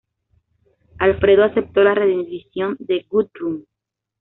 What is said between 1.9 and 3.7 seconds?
rendición de Guthrum.